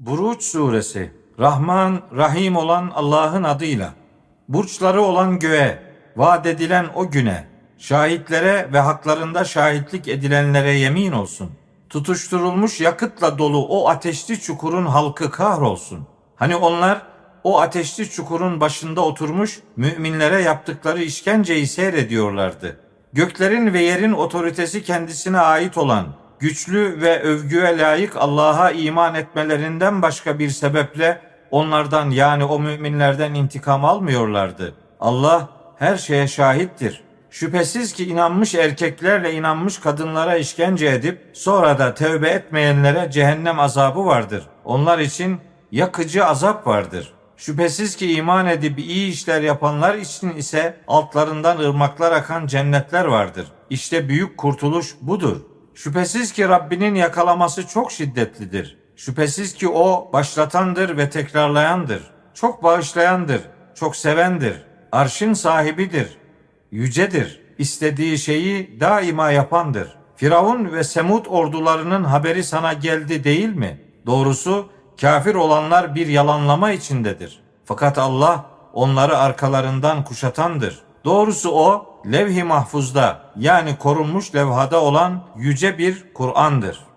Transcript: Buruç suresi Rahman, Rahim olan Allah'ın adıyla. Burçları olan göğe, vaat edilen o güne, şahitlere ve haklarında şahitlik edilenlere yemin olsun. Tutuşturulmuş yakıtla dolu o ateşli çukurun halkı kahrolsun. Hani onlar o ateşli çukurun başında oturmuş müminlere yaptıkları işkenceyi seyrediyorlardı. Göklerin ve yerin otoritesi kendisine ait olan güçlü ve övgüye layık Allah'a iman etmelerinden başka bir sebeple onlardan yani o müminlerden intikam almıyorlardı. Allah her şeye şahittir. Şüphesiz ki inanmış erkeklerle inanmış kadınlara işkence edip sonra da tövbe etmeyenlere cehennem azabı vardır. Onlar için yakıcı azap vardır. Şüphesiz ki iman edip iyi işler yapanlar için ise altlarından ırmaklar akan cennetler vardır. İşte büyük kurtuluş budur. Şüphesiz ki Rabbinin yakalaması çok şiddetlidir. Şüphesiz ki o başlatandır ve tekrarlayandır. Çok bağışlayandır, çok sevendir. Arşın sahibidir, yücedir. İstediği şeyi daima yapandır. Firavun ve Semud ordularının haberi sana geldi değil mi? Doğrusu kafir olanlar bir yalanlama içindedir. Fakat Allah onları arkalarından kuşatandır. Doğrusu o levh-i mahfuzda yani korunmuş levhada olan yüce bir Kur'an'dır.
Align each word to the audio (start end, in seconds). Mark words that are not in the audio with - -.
Buruç 0.00 0.42
suresi 0.42 1.12
Rahman, 1.38 2.00
Rahim 2.16 2.56
olan 2.56 2.90
Allah'ın 2.94 3.42
adıyla. 3.42 3.94
Burçları 4.48 5.02
olan 5.02 5.38
göğe, 5.38 5.82
vaat 6.16 6.46
edilen 6.46 6.86
o 6.94 7.10
güne, 7.10 7.48
şahitlere 7.78 8.68
ve 8.72 8.78
haklarında 8.78 9.44
şahitlik 9.44 10.08
edilenlere 10.08 10.72
yemin 10.72 11.12
olsun. 11.12 11.50
Tutuşturulmuş 11.88 12.80
yakıtla 12.80 13.38
dolu 13.38 13.66
o 13.66 13.88
ateşli 13.88 14.40
çukurun 14.40 14.86
halkı 14.86 15.30
kahrolsun. 15.30 16.06
Hani 16.36 16.56
onlar 16.56 17.02
o 17.44 17.60
ateşli 17.60 18.10
çukurun 18.10 18.60
başında 18.60 19.00
oturmuş 19.00 19.60
müminlere 19.76 20.42
yaptıkları 20.42 21.02
işkenceyi 21.02 21.66
seyrediyorlardı. 21.66 22.80
Göklerin 23.12 23.72
ve 23.72 23.82
yerin 23.82 24.12
otoritesi 24.12 24.82
kendisine 24.82 25.38
ait 25.38 25.78
olan 25.78 26.19
güçlü 26.40 27.00
ve 27.00 27.22
övgüye 27.22 27.78
layık 27.78 28.16
Allah'a 28.16 28.70
iman 28.70 29.14
etmelerinden 29.14 30.02
başka 30.02 30.38
bir 30.38 30.50
sebeple 30.50 31.20
onlardan 31.50 32.10
yani 32.10 32.44
o 32.44 32.60
müminlerden 32.60 33.34
intikam 33.34 33.84
almıyorlardı. 33.84 34.74
Allah 35.00 35.48
her 35.78 35.96
şeye 35.96 36.28
şahittir. 36.28 37.02
Şüphesiz 37.30 37.92
ki 37.92 38.08
inanmış 38.08 38.54
erkeklerle 38.54 39.34
inanmış 39.34 39.78
kadınlara 39.78 40.36
işkence 40.36 40.86
edip 40.86 41.30
sonra 41.32 41.78
da 41.78 41.94
tövbe 41.94 42.28
etmeyenlere 42.28 43.10
cehennem 43.10 43.60
azabı 43.60 44.06
vardır. 44.06 44.46
Onlar 44.64 44.98
için 44.98 45.40
yakıcı 45.72 46.24
azap 46.24 46.66
vardır. 46.66 47.12
Şüphesiz 47.36 47.96
ki 47.96 48.12
iman 48.12 48.46
edip 48.46 48.78
iyi 48.78 49.12
işler 49.12 49.42
yapanlar 49.42 49.94
için 49.94 50.30
ise 50.30 50.76
altlarından 50.88 51.58
ırmaklar 51.58 52.12
akan 52.12 52.46
cennetler 52.46 53.04
vardır. 53.04 53.46
İşte 53.70 54.08
büyük 54.08 54.38
kurtuluş 54.38 54.94
budur. 55.00 55.36
Şüphesiz 55.74 56.32
ki 56.32 56.48
Rabbinin 56.48 56.94
yakalaması 56.94 57.66
çok 57.66 57.92
şiddetlidir. 57.92 58.78
Şüphesiz 58.96 59.54
ki 59.54 59.68
o 59.68 60.10
başlatandır 60.12 60.96
ve 60.96 61.10
tekrarlayandır. 61.10 62.10
Çok 62.34 62.62
bağışlayandır, 62.62 63.40
çok 63.74 63.96
sevendir. 63.96 64.62
Arşın 64.92 65.32
sahibidir, 65.32 66.18
yücedir. 66.70 67.40
İstediği 67.58 68.18
şeyi 68.18 68.80
daima 68.80 69.30
yapandır. 69.30 69.96
Firavun 70.16 70.72
ve 70.72 70.84
Semud 70.84 71.26
ordularının 71.28 72.04
haberi 72.04 72.44
sana 72.44 72.72
geldi 72.72 73.24
değil 73.24 73.48
mi? 73.48 73.80
Doğrusu 74.06 74.70
kafir 75.00 75.34
olanlar 75.34 75.94
bir 75.94 76.06
yalanlama 76.06 76.72
içindedir. 76.72 77.42
Fakat 77.64 77.98
Allah 77.98 78.46
onları 78.72 79.18
arkalarından 79.18 80.04
kuşatandır. 80.04 80.78
Doğrusu 81.04 81.50
o 81.50 81.86
levh-i 82.12 82.44
mahfuzda 82.44 83.22
yani 83.36 83.78
korunmuş 83.78 84.34
levhada 84.34 84.82
olan 84.82 85.22
yüce 85.36 85.78
bir 85.78 86.14
Kur'an'dır. 86.14 86.89